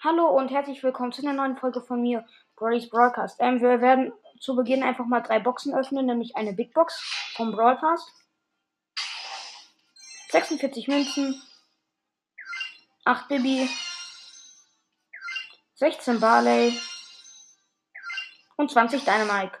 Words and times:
Hallo 0.00 0.28
und 0.28 0.52
herzlich 0.52 0.80
willkommen 0.84 1.10
zu 1.10 1.22
einer 1.22 1.32
neuen 1.32 1.56
Folge 1.56 1.82
von 1.82 2.00
mir, 2.00 2.24
Brody's 2.54 2.88
Broadcast. 2.88 3.34
Ähm, 3.40 3.60
wir 3.60 3.80
werden 3.80 4.12
zu 4.38 4.54
Beginn 4.54 4.84
einfach 4.84 5.06
mal 5.06 5.22
drei 5.22 5.40
Boxen 5.40 5.74
öffnen, 5.74 6.06
nämlich 6.06 6.36
eine 6.36 6.52
Big 6.52 6.72
Box 6.72 7.02
vom 7.34 7.50
Pass. 7.56 8.06
46 10.30 10.86
Münzen, 10.86 11.42
8 13.06 13.26
Bibi, 13.26 13.68
16 15.74 16.20
Barley 16.20 16.78
und 18.56 18.70
20 18.70 19.04
Dynamite. 19.04 19.58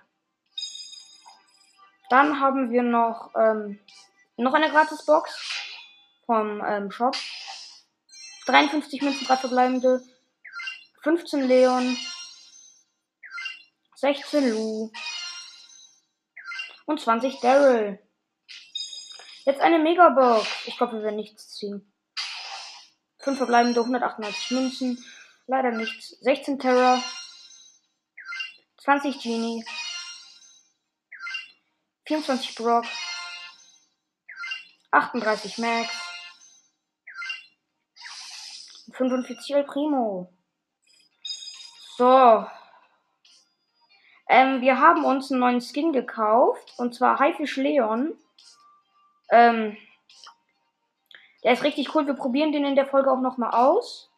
Dann 2.10 2.38
haben 2.38 2.70
wir 2.70 2.84
noch, 2.84 3.32
ähm, 3.34 3.80
noch 4.36 4.54
eine 4.54 4.70
Gratis-Box 4.70 5.36
vom 6.26 6.62
ähm, 6.64 6.92
Shop. 6.92 7.16
53 8.46 9.02
Münzen, 9.02 9.26
3 9.26 9.36
verbleibende, 9.36 10.00
15 11.08 11.48
Leon, 11.48 11.96
16 13.96 14.50
Lu 14.50 14.92
und 16.84 17.00
20 17.00 17.40
Daryl. 17.40 17.98
Jetzt 19.46 19.62
eine 19.62 19.78
Megabox. 19.78 20.46
Ich 20.66 20.76
glaube, 20.76 20.96
wir 20.96 21.04
werden 21.04 21.16
nichts 21.16 21.56
ziehen. 21.56 21.90
5 23.20 23.38
verbleibende 23.38 23.80
198 23.80 24.50
Münzen. 24.50 25.02
Leider 25.46 25.70
nichts. 25.70 26.10
16 26.20 26.58
Terra. 26.58 27.02
20 28.84 29.18
Genie. 29.22 29.64
24 32.04 32.54
Brock. 32.54 32.84
38 34.90 35.56
Max. 35.56 35.88
45 38.92 39.54
El 39.54 39.64
Primo. 39.64 40.37
So. 41.98 42.46
Ähm, 44.28 44.60
wir 44.60 44.78
haben 44.78 45.04
uns 45.04 45.32
einen 45.32 45.40
neuen 45.40 45.60
Skin 45.60 45.92
gekauft. 45.92 46.74
Und 46.76 46.94
zwar 46.94 47.18
Haifisch 47.18 47.56
Leon. 47.56 48.16
Ähm, 49.30 49.76
der 51.42 51.54
ist 51.54 51.64
richtig 51.64 51.92
cool. 51.96 52.06
Wir 52.06 52.14
probieren 52.14 52.52
den 52.52 52.64
in 52.64 52.76
der 52.76 52.86
Folge 52.86 53.10
auch 53.10 53.20
nochmal 53.20 53.50
aus. 53.50 54.12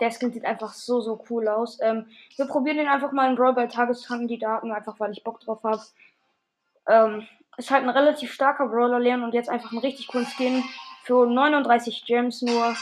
Der 0.00 0.10
Skin 0.10 0.32
sieht 0.32 0.46
einfach 0.46 0.72
so, 0.72 1.02
so 1.02 1.22
cool 1.28 1.46
aus. 1.48 1.78
Ähm, 1.82 2.08
wir 2.36 2.46
probieren 2.46 2.78
den 2.78 2.88
einfach 2.88 3.12
mal 3.12 3.28
in 3.28 3.36
Brawl 3.36 3.52
bei 3.52 3.66
Tageskandidaten, 3.66 4.72
einfach 4.72 4.98
weil 5.00 5.12
ich 5.12 5.22
Bock 5.22 5.40
drauf 5.40 5.62
habe. 5.64 5.82
Ähm, 6.88 7.28
ist 7.58 7.70
halt 7.70 7.82
ein 7.82 7.90
relativ 7.90 8.32
starker 8.32 8.68
Brawler 8.68 9.00
lernen 9.00 9.24
und 9.24 9.34
jetzt 9.34 9.50
einfach 9.50 9.70
einen 9.70 9.82
richtig 9.82 10.08
coolen 10.08 10.26
Skin 10.26 10.64
für 11.04 11.26
39 11.26 12.06
Gems 12.06 12.40
nur. 12.40 12.74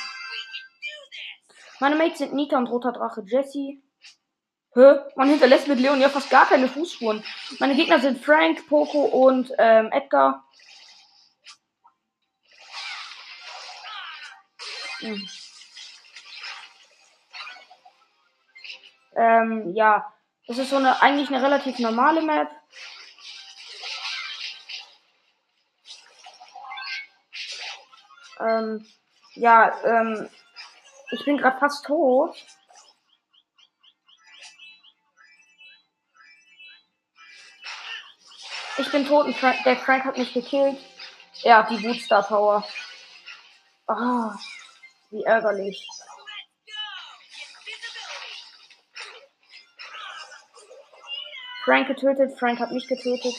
Meine 1.80 1.96
Mates 1.96 2.18
sind 2.18 2.34
Nita 2.34 2.58
und 2.58 2.66
Roter 2.66 2.92
Drache 2.92 3.22
Jesse. 3.26 3.82
Hä? 4.74 5.00
Man 5.16 5.28
hinterlässt 5.28 5.66
mit 5.66 5.80
Leon 5.80 6.00
ja 6.00 6.10
fast 6.10 6.30
gar 6.30 6.46
keine 6.46 6.68
Fußspuren. 6.68 7.24
Meine 7.58 7.74
Gegner 7.74 7.98
sind 7.98 8.22
Frank, 8.22 8.68
Poco 8.68 9.00
und 9.00 9.50
ähm, 9.58 9.90
Edgar. 9.90 10.46
Hm. 15.00 15.28
Ähm, 19.16 19.74
ja. 19.74 20.14
Das 20.46 20.58
ist 20.58 20.70
so 20.70 20.76
eine, 20.76 21.00
eigentlich 21.00 21.28
eine 21.28 21.42
relativ 21.42 21.78
normale 21.78 22.22
Map. 22.22 22.50
Ähm, 28.40 28.86
ja, 29.34 29.72
ähm, 29.84 30.28
ich 31.12 31.25
bin 31.25 31.36
gerade 31.36 31.58
fast 31.58 31.84
tot. 31.84 32.36
Ich 38.78 38.91
bin 38.91 39.06
tot 39.06 39.26
und 39.26 39.37
Frank, 39.37 39.62
der 39.65 39.76
Frank 39.76 40.04
hat 40.04 40.16
mich 40.16 40.32
gekillt. 40.32 40.78
Ja, 41.43 41.62
die 41.69 41.76
Bootstar 41.76 42.22
Power. 42.22 42.65
Ah, 43.87 44.34
wie 45.10 45.22
ärgerlich. 45.25 45.87
Frank 51.65 51.88
getötet, 51.88 52.38
Frank 52.38 52.59
hat 52.59 52.72
mich 52.72 52.88
getötet. 52.88 53.34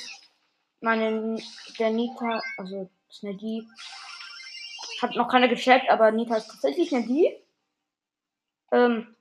Meine, 0.80 1.42
der 1.80 1.90
Nita, 1.90 2.42
also, 2.58 2.90
ist 3.10 3.24
eine 3.24 3.36
die. 3.36 3.68
Hat 5.02 5.16
noch 5.16 5.28
keiner 5.28 5.48
gecheckt, 5.48 5.90
aber 5.90 6.12
Nita 6.12 6.36
ist 6.38 6.48
tatsächlich 6.48 6.94
eine 6.94 7.06
die. 7.06 7.36
Ähm. 8.72 9.16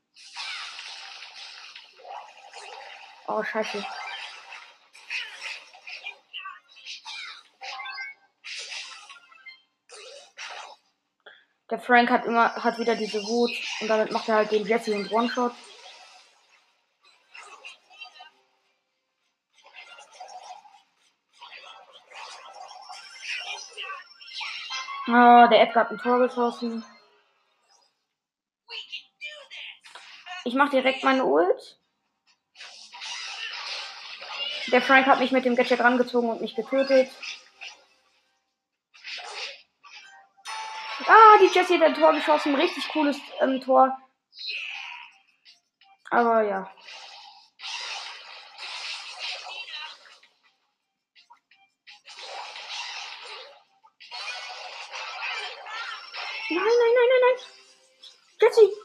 Oh, 3.27 3.43
scheiße. 3.43 3.85
Der 11.71 11.79
Frank 11.79 12.11
hat 12.11 12.25
immer, 12.25 12.53
hat 12.57 12.79
wieder 12.79 12.97
diese 12.97 13.23
Wut 13.23 13.53
und 13.81 13.89
damit 13.89 14.11
macht 14.11 14.29
er 14.29 14.37
halt 14.37 14.51
den 14.51 14.67
Jesse 14.67 14.93
und 14.93 15.11
One-Shot. 15.13 15.53
Oh, 25.07 25.47
der 25.51 25.63
Edgar 25.63 25.85
hat 25.85 25.91
ein 25.93 25.99
Tor 25.99 26.19
geschossen. 26.19 26.85
Ich 30.51 30.57
mache 30.57 30.71
direkt 30.71 31.05
meine 31.05 31.25
Ult. 31.25 31.79
Der 34.73 34.83
Frank 34.83 35.07
hat 35.07 35.21
mich 35.21 35.31
mit 35.31 35.45
dem 35.45 35.55
Gadget 35.55 35.79
rangezogen 35.79 36.29
und 36.29 36.41
mich 36.41 36.57
getötet. 36.57 37.09
Ah, 41.07 41.39
die 41.41 41.57
Jessie 41.57 41.79
hat 41.79 41.85
ein 41.85 41.95
Tor 41.95 42.13
geschossen. 42.15 42.57
Richtig 42.57 42.89
cooles 42.89 43.17
ähm, 43.41 43.61
Tor. 43.61 43.97
Aber 46.11 46.43
ja. 46.43 46.69
Nein, 56.49 56.59
nein, 56.59 56.93
nein, 56.97 57.09
nein, 57.09 57.21
nein. 57.21 57.39
Jessie. 58.41 58.80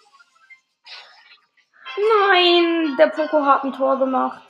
Der 2.98 3.08
Poco 3.08 3.46
hat 3.46 3.64
ein 3.64 3.74
Tor 3.74 4.00
gemacht. 4.00 4.42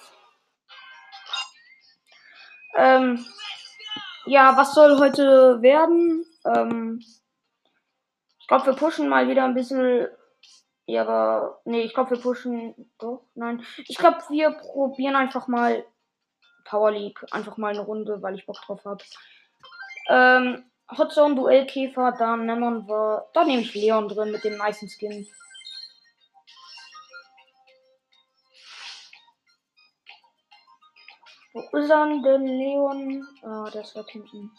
Ähm, 2.75 3.25
ja, 4.25 4.57
was 4.57 4.73
soll 4.73 4.99
heute 4.99 5.61
werden? 5.61 6.25
Ähm, 6.45 6.99
ich 8.39 8.47
glaube, 8.47 8.67
wir 8.67 8.73
pushen 8.73 9.07
mal 9.07 9.27
wieder 9.27 9.45
ein 9.45 9.53
bisschen. 9.53 10.07
Ja, 10.85 11.01
aber. 11.01 11.61
Nee, 11.65 11.81
ich 11.81 11.93
glaube, 11.93 12.11
wir 12.11 12.19
pushen. 12.21 12.91
Doch, 12.99 13.23
nein. 13.33 13.65
Ich 13.87 13.97
glaube, 13.97 14.17
wir 14.29 14.51
probieren 14.51 15.15
einfach 15.15 15.47
mal 15.47 15.85
Power 16.65 16.91
League. 16.91 17.25
Einfach 17.31 17.57
mal 17.57 17.69
eine 17.69 17.81
Runde, 17.81 18.21
weil 18.21 18.35
ich 18.35 18.45
Bock 18.45 18.61
drauf 18.61 18.83
habe. 18.85 19.03
Ähm, 20.09 20.69
Hotzone 20.95 21.35
Duellkäfer, 21.35 22.13
dann 22.19 22.45
nehmen 22.45 22.87
wir. 22.87 23.25
Da 23.33 23.43
nehme 23.43 23.61
ich 23.61 23.73
Leon 23.73 24.07
drin 24.07 24.31
mit 24.31 24.43
dem 24.43 24.57
meisten 24.57 24.87
Skin. 24.89 25.27
Wo 31.55 31.61
ist 31.77 31.89
er 31.89 32.05
denn, 32.05 32.45
Leon? 32.45 33.25
Ah, 33.41 33.69
der 33.71 33.83
ist 33.83 33.95
dort 33.95 34.11
hinten. 34.11 34.51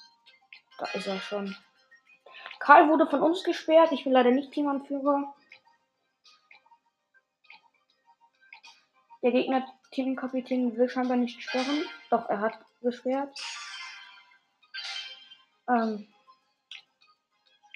Da 0.79 0.87
ist 0.95 1.07
er 1.07 1.21
schon. 1.21 1.55
Karl 2.59 2.89
wurde 2.89 3.07
von 3.07 3.21
uns 3.21 3.45
gesperrt. 3.45 3.93
Ich 3.93 4.05
bin 4.05 4.15
leider 4.15 4.31
nicht 4.31 4.51
Teamanführer. 4.53 5.35
Der 9.23 9.31
Gegner 9.31 9.67
Teamkapitän 9.91 10.75
will 10.79 10.89
scheinbar 10.89 11.19
nicht 11.19 11.43
sperren. 11.43 11.85
Doch, 12.09 12.31
er 12.31 12.41
hat 12.41 12.59
gesperrt. 12.81 13.39
Ähm, 15.69 16.09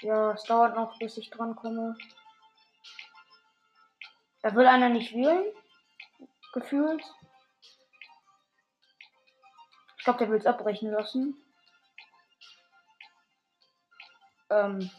ja, 0.00 0.32
es 0.32 0.44
dauert 0.44 0.76
noch, 0.76 0.99
bis 0.99 1.19
ich 1.19 1.28
dran 1.28 1.56
komme. 1.56 1.94
Da 4.40 4.55
will 4.55 4.66
einer 4.66 4.88
nicht 4.88 5.12
wählen. 5.12 5.44
Gefühlt. 6.55 7.05
Ich 10.00 10.05
glaube, 10.05 10.19
der 10.19 10.31
will 10.31 10.38
es 10.38 10.47
abbrechen 10.47 10.91
lassen. 10.91 11.37
Ähm, 14.49 14.91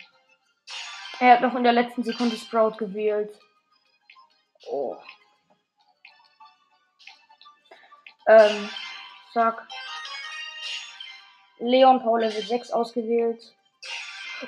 er 1.19 1.33
hat 1.33 1.41
noch 1.41 1.55
in 1.55 1.63
der 1.63 1.73
letzten 1.73 2.03
Sekunde 2.03 2.37
Sprout 2.37 2.77
gewählt. 2.77 3.35
Oh. 4.69 4.95
Ähm, 8.27 8.69
sag. 9.33 9.67
Leon 11.57 12.03
Paul 12.03 12.21
Level 12.21 12.43
6 12.43 12.69
ausgewählt. 12.69 13.55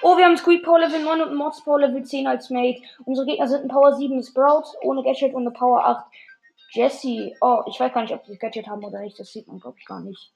Oh, 0.04 0.18
wir 0.18 0.26
haben 0.26 0.38
Squeak 0.38 0.64
Power 0.64 0.82
Level 0.82 1.04
9 1.04 1.22
und 1.22 1.36
Mods 1.36 1.64
Power 1.64 1.80
Level 1.80 2.04
10 2.04 2.28
als 2.28 2.52
Mate. 2.52 2.80
Unsere 3.06 3.26
Gegner 3.26 3.48
sind 3.48 3.64
ein 3.64 3.70
Power 3.70 3.96
7 3.96 4.22
Sprout 4.22 4.66
ohne 4.84 5.02
Gadget 5.02 5.34
und 5.34 5.48
eine 5.48 5.52
Power 5.52 5.84
8 5.84 6.06
Jesse. 6.74 7.36
Oh, 7.42 7.64
ich 7.66 7.80
weiß 7.80 7.92
gar 7.92 8.04
nicht, 8.04 8.14
ob 8.14 8.24
die 8.26 8.38
Gadget 8.38 8.68
haben 8.68 8.84
oder 8.84 9.00
nicht. 9.00 9.20
Das 9.20 9.32
sieht 9.32 9.48
man, 9.48 9.60
glaube 9.60 9.78
ich, 9.80 9.86
gar 9.86 10.00
nicht. 10.00 10.32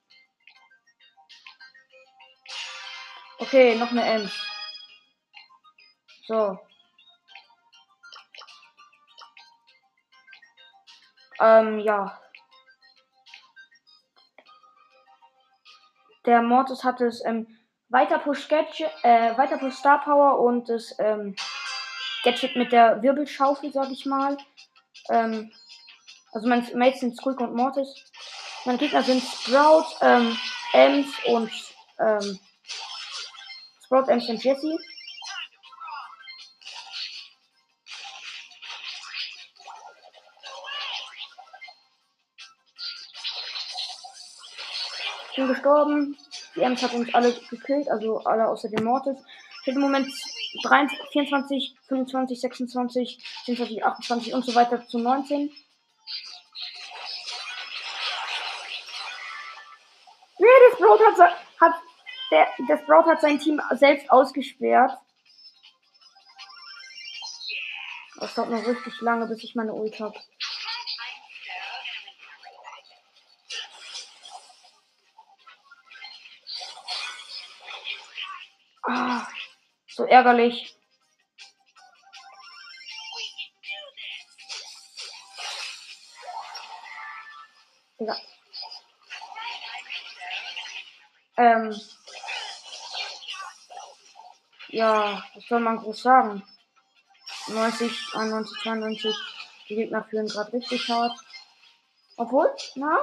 Okay, 3.39 3.75
noch 3.75 3.91
eine 3.91 4.03
Ems. 4.03 4.33
So. 6.27 6.59
Ähm, 11.39 11.79
ja. 11.79 12.19
Der 16.25 16.41
Mortis 16.41 16.83
hat 16.83 16.99
es 16.99 17.23
ähm, 17.23 17.47
weiter 17.89 18.19
Push 18.19 18.47
Gadget, 18.47 18.91
äh, 19.03 19.37
weiter 19.37 19.57
Push 19.57 19.75
Star 19.75 20.03
Power 20.03 20.39
und 20.39 20.67
das 20.67 20.95
ähm, 20.99 21.35
Gadget 22.23 22.55
mit 22.55 22.71
der 22.71 23.01
Wirbelschaufel, 23.01 23.71
sag 23.71 23.91
ich 23.91 24.05
mal. 24.05 24.37
Ähm, 25.09 25.53
also 26.33 26.47
mein 26.49 26.67
Mates 26.75 27.01
sind 27.01 27.15
Squeak 27.15 27.39
und 27.39 27.55
Mortis. 27.55 27.87
Meine 28.65 28.79
Gegner 28.79 29.03
sind 29.03 29.23
Sprout, 29.23 29.85
ähm, 30.01 30.37
Ems 30.73 31.07
und 31.27 31.51
ähm, 31.99 32.39
Sprout, 33.87 34.09
und 34.09 34.43
Jesse. 34.43 34.77
Ich 45.29 45.35
bin 45.37 45.47
gestorben. 45.47 46.17
Die 46.53 46.61
Ems 46.63 46.81
hat 46.81 46.93
uns 46.95 47.13
alle 47.13 47.31
gekillt, 47.49 47.89
also 47.89 48.17
alle 48.25 48.49
außer 48.49 48.67
dem 48.67 48.83
Mortis. 48.83 49.19
Ich 49.61 49.67
habe 49.67 49.77
im 49.77 49.83
Moment 49.83 50.11
23, 50.63 51.07
24, 51.13 51.75
25, 51.87 52.41
26, 52.41 53.23
27, 53.45 53.85
28 53.85 54.33
und 54.33 54.43
so 54.43 54.53
weiter 54.53 54.85
zu 54.85 54.99
19. 54.99 55.49
Nee, 60.39 60.47
das 60.69 60.77
Sprout 60.77 60.99
hat, 61.05 61.31
hat 61.61 61.86
der, 62.31 62.47
der 62.67 62.77
Sprout 62.77 63.09
hat 63.09 63.21
sein 63.21 63.39
Team 63.39 63.61
selbst 63.71 64.09
ausgesperrt. 64.11 64.97
Das 68.19 68.33
dauert 68.33 68.49
noch 68.49 68.65
richtig 68.65 68.99
lange, 69.01 69.27
bis 69.27 69.43
ich 69.43 69.55
meine 69.55 69.73
Ult 69.73 69.99
habe. 69.99 70.19
Ah, 78.83 79.27
so 79.87 80.05
ärgerlich. 80.05 80.73
Ja. 87.99 88.15
Ähm. 91.37 91.75
Ja, 94.77 95.23
was 95.33 95.43
soll 95.47 95.59
man 95.59 95.77
groß 95.77 96.03
sagen? 96.03 96.43
90, 97.47 98.13
91, 98.13 98.61
92. 98.61 99.15
Die 99.69 99.75
Gegner 99.75 100.03
führen 100.03 100.27
gerade 100.27 100.53
richtig 100.53 100.87
hart. 100.87 101.17
Obwohl, 102.15 102.53
na? 102.75 102.99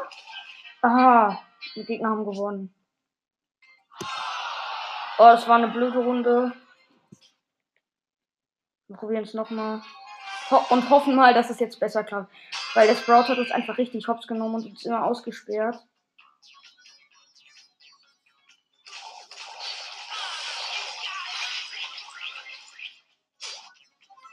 Aha, 0.83 1.43
die 1.75 1.85
Gegner 1.85 2.11
haben 2.11 2.25
gewonnen. 2.25 2.73
Oh, 5.19 5.33
es 5.35 5.49
war 5.49 5.57
eine 5.57 5.67
blöde 5.67 5.99
Runde. 5.99 6.53
Wir 8.87 8.97
probieren 8.97 9.25
es 9.25 9.35
nochmal. 9.35 9.83
Ho 10.53 10.65
und 10.71 10.89
hoffen 10.91 11.17
mal, 11.17 11.35
dass 11.35 11.51
es 11.51 11.59
jetzt 11.59 11.81
besser 11.81 12.05
klappt. 12.05 12.33
Weil 12.75 12.87
der 12.87 12.95
Sprout 12.95 13.27
hat 13.27 13.39
uns 13.39 13.51
einfach 13.51 13.79
richtig 13.79 14.07
hops 14.07 14.29
genommen 14.29 14.55
und 14.55 14.67
uns 14.67 14.85
immer 14.85 15.05
ausgesperrt. 15.05 15.85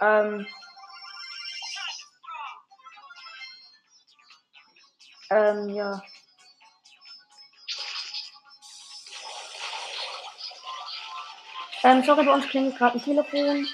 Ähm. 0.02 0.48
Ähm, 5.30 5.70
ja. 5.70 6.02
Ähm, 11.84 12.04
sorry, 12.04 12.26
bei 12.26 12.34
uns 12.34 12.48
klingelt 12.48 12.78
gerade 12.78 12.98
ein 12.98 13.04
Telefon. 13.04 13.68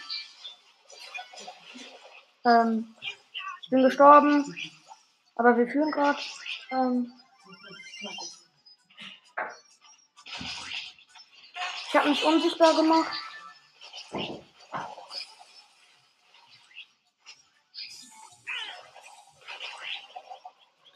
Ähm, 2.46 2.96
ich 3.62 3.70
bin 3.70 3.84
gestorben. 3.84 4.56
Aber 5.36 5.58
wir 5.58 5.68
führen 5.68 5.92
gerade. 5.92 6.20
Ähm, 6.72 7.14
ich 11.88 11.96
habe 11.96 12.10
mich 12.10 12.24
unsichtbar 12.24 12.76
gemacht. 12.76 13.27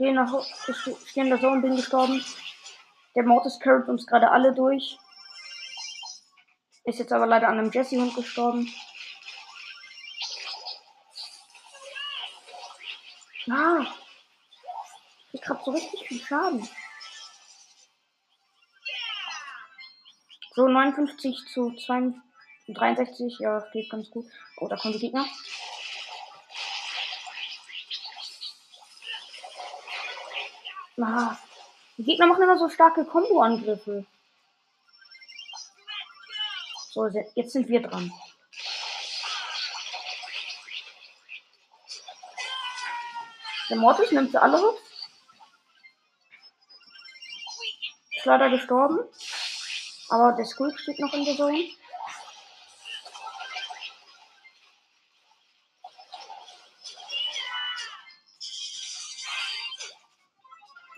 Stehe 0.02 0.16
nach, 0.16 0.34
ich 0.68 1.10
stehe 1.12 1.26
in 1.26 1.30
der 1.30 1.40
Zone, 1.40 1.62
bin 1.62 1.76
gestorben. 1.76 2.26
Der 3.16 3.22
Mortis 3.22 3.60
carried 3.60 3.88
uns 3.88 4.08
gerade 4.08 4.32
alle 4.32 4.52
durch. 4.52 4.98
Ist 6.86 6.98
jetzt 6.98 7.14
aber 7.14 7.28
leider 7.28 7.48
an 7.48 7.60
einem 7.60 7.70
Jesse-Hund 7.72 8.16
gestorben. 8.16 8.68
Ah. 13.48 13.86
Ich 15.34 15.48
hab 15.48 15.64
so 15.64 15.70
richtig 15.70 16.08
viel 16.08 16.20
Schaden. 16.20 16.68
So, 20.56 20.68
59 20.68 21.46
zu 21.54 21.76
62, 21.76 23.38
ja, 23.38 23.60
geht 23.72 23.92
ganz 23.92 24.10
gut. 24.10 24.26
Oh, 24.58 24.68
da 24.68 24.78
kommen 24.78 24.96
die 24.96 25.00
Gegner. 25.00 25.28
Ah, 31.04 31.36
die 31.98 32.04
Gegner 32.04 32.28
machen 32.28 32.44
immer 32.44 32.60
so 32.60 32.70
starke 32.70 33.06
Combo-Angriffe. 33.06 34.06
So, 36.90 37.08
jetzt 37.08 37.54
sind 37.54 37.70
wir 37.70 37.82
dran. 37.82 38.12
Der 43.70 43.78
Mortis 43.78 44.12
nimmt 44.12 44.32
sie 44.32 44.42
alle 44.42 44.62
hoch. 44.62 44.78
Ist 48.18 48.26
leider 48.26 48.50
gestorben. 48.50 49.00
Aber 50.10 50.34
der 50.34 50.46
Squeak 50.46 50.78
steht 50.78 51.00
noch 51.00 51.14
in 51.14 51.26
der 51.26 51.36
Zone. 51.38 51.70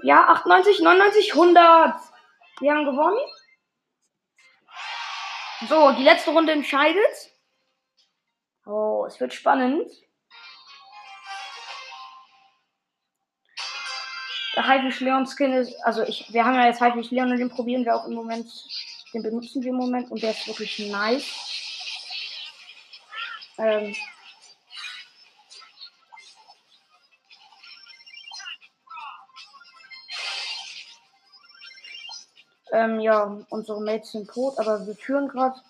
Ja, 0.04 0.28
98, 0.28 0.82
99, 0.82 1.32
100. 1.34 1.96
Wir 2.60 2.74
haben 2.74 2.84
gewonnen. 2.84 3.18
So, 5.70 5.92
die 5.94 6.04
letzte 6.04 6.32
Runde 6.32 6.52
entscheidet. 6.52 7.32
Oh, 8.66 9.06
es 9.08 9.18
wird 9.22 9.34
spannend. 9.34 9.90
Der 14.58 14.68
Haifisch 14.68 15.00
Leon 15.00 15.26
Skin 15.26 15.54
ist, 15.54 15.74
also 15.84 16.04
ich, 16.04 16.32
wir 16.34 16.44
haben 16.44 16.56
ja 16.56 16.68
jetzt 16.68 16.82
Haifisch 16.82 17.10
Leon 17.12 17.32
und 17.32 17.38
den 17.38 17.50
probieren 17.50 17.86
wir 17.86 17.96
auch 17.96 18.06
im 18.06 18.14
Moment, 18.14 18.52
den 19.14 19.24
benutzen 19.24 19.64
wir 19.64 19.70
im 19.70 19.78
Moment 19.78 20.12
und 20.12 20.22
der 20.22 20.32
ist 20.32 20.48
wirklich 20.48 20.80
nice. 20.80 21.54
Ähm, 23.58 23.96
Ähm, 32.74 33.00
ja, 33.00 33.38
unsere 33.50 33.80
Mates 33.82 34.14
sind 34.14 34.28
tot, 34.28 34.58
aber 34.58 34.88
wir 34.88 34.96
führen 34.96 35.28
gerade. 35.28 35.62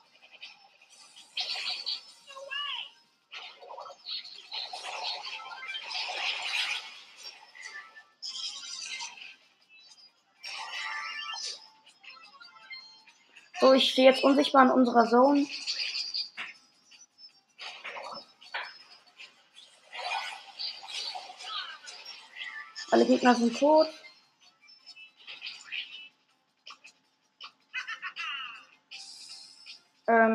So, 13.60 13.74
ich 13.74 13.92
stehe 13.92 14.10
jetzt 14.10 14.24
unsichtbar 14.24 14.64
in 14.64 14.72
unserer 14.72 15.06
Zone. 15.10 15.46
Alle 22.92 23.06
Gegner 23.06 23.36
sind 23.36 23.60
tot. 23.60 23.88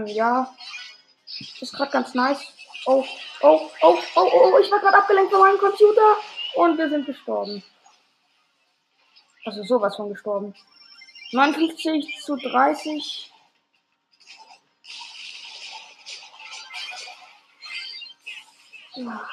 Ja. 0.09 0.55
Ist 1.61 1.73
gerade 1.73 1.91
ganz 1.91 2.15
nice. 2.15 2.41
Oh, 2.87 3.05
oh, 3.43 3.71
oh, 3.83 3.99
oh, 4.15 4.31
oh, 4.33 4.59
ich 4.59 4.71
war 4.71 4.81
gerade 4.81 4.97
abgelenkt 4.97 5.31
von 5.31 5.41
meinem 5.41 5.59
Computer 5.59 6.17
und 6.55 6.79
wir 6.79 6.89
sind 6.89 7.07
gestorben. 7.07 7.63
Also 9.45 9.63
sowas 9.65 9.97
von 9.97 10.11
gestorben. 10.11 10.55
59 11.33 12.19
zu 12.25 12.37
30. 12.37 13.33
Ja. 18.95 19.29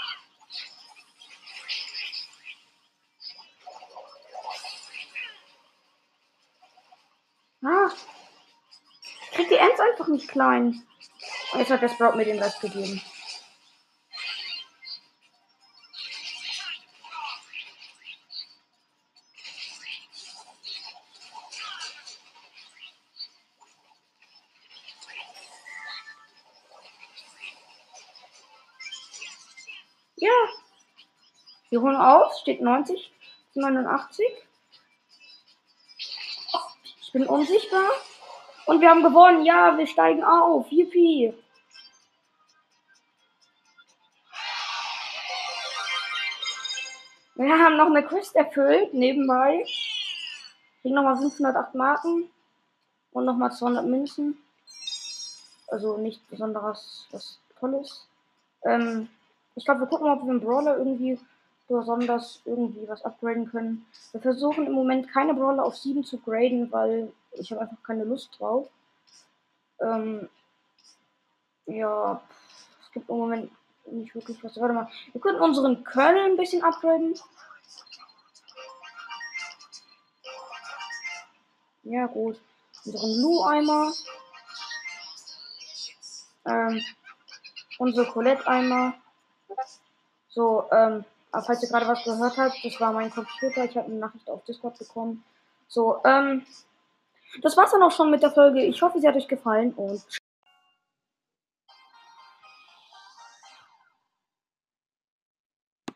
Ah. 7.63 8.14
Kriegt 9.35 9.51
die 9.51 9.55
Ends 9.55 9.81
einfach 9.81 10.07
nicht 10.07 10.29
klein. 10.29 10.81
Und 11.51 11.59
jetzt 11.59 11.69
hat 11.69 11.81
der 11.81 11.89
Sprout 11.89 12.15
mir 12.15 12.23
den 12.23 12.41
Rest 12.41 12.61
gegeben. 12.61 13.01
Ja. 30.15 30.31
Wir 31.69 31.81
holen 31.81 31.97
aus, 31.97 32.39
steht 32.39 32.61
90 32.61 33.11
zu 33.51 33.59
89. 33.59 34.25
Ich 37.01 37.11
bin 37.11 37.27
unsichtbar. 37.27 37.91
Und 38.65 38.81
wir 38.81 38.89
haben 38.89 39.03
gewonnen. 39.03 39.45
Ja, 39.45 39.77
wir 39.77 39.87
steigen 39.87 40.23
auf. 40.23 40.71
Yippie. 40.71 41.33
Wir 47.35 47.59
haben 47.59 47.77
noch 47.77 47.87
eine 47.87 48.03
Quest 48.03 48.35
erfüllt, 48.35 48.93
nebenbei. 48.93 49.65
Kriegen 50.81 50.95
nochmal 50.95 51.17
508 51.17 51.75
Marken. 51.75 52.29
Und 53.11 53.25
nochmal 53.25 53.51
200 53.51 53.85
Münzen. 53.85 54.37
Also 55.67 55.97
nicht 55.97 56.27
besonderes, 56.29 57.07
was 57.11 57.39
Tolles. 57.59 58.07
Ähm, 58.63 59.09
ich 59.55 59.65
glaube, 59.65 59.81
wir 59.81 59.87
gucken 59.87 60.07
mal, 60.07 60.17
ob 60.17 60.25
wir 60.25 60.33
im 60.33 60.41
Brawler 60.41 60.77
irgendwie 60.77 61.19
besonders 61.67 62.41
irgendwie 62.45 62.87
was 62.87 63.03
upgraden 63.03 63.49
können. 63.49 63.85
Wir 64.11 64.21
versuchen 64.21 64.67
im 64.67 64.73
Moment 64.73 65.11
keine 65.11 65.33
Brawler 65.33 65.65
auf 65.65 65.77
7 65.77 66.03
zu 66.03 66.19
graden, 66.19 66.71
weil 66.71 67.11
ich 67.37 67.51
habe 67.51 67.61
einfach 67.61 67.81
keine 67.83 68.03
Lust 68.03 68.39
drauf. 68.39 68.67
Ähm, 69.79 70.29
ja, 71.65 72.21
es 72.81 72.91
gibt 72.91 73.09
im 73.09 73.17
Moment 73.17 73.51
nicht 73.85 74.15
wirklich 74.15 74.43
was. 74.43 74.59
Warte 74.59 74.73
mal, 74.73 74.89
wir 75.11 75.21
könnten 75.21 75.41
unseren 75.41 75.83
Kernel 75.83 76.31
ein 76.31 76.37
bisschen 76.37 76.63
upgraden. 76.63 77.15
Ja, 81.83 82.07
gut. 82.07 82.39
Unseren 82.85 83.21
Lu-Eimer. 83.21 83.93
Ähm, 86.45 86.81
unsere 87.77 88.07
Colette-Eimer. 88.07 88.93
So, 90.29 90.69
ähm, 90.71 91.05
falls 91.31 91.63
ihr 91.63 91.69
gerade 91.69 91.87
was 91.87 92.03
gehört 92.03 92.37
habt, 92.37 92.63
das 92.63 92.79
war 92.79 92.91
mein 92.91 93.11
Computer. 93.11 93.65
Ich 93.65 93.77
habe 93.77 93.87
eine 93.87 93.99
Nachricht 93.99 94.29
auf 94.29 94.43
Discord 94.45 94.77
bekommen. 94.77 95.23
So, 95.67 96.01
ähm, 96.05 96.45
das 97.41 97.57
war's 97.57 97.71
dann 97.71 97.83
auch 97.83 97.91
schon 97.91 98.11
mit 98.11 98.23
der 98.23 98.31
Folge. 98.31 98.61
Ich 98.61 98.81
hoffe, 98.81 98.99
sie 98.99 99.07
hat 99.07 99.15
euch 99.15 99.27
gefallen 99.27 99.73
und 99.73 100.01